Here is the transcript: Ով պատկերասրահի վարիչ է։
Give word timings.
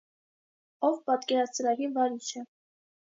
Ով 0.87 0.95
պատկերասրահի 1.09 1.91
վարիչ 1.99 2.31
է։ 2.41 2.43